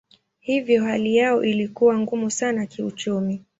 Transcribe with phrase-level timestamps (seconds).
[0.39, 3.43] Hivyo hali yao ilikuwa ngumu sana kiuchumi.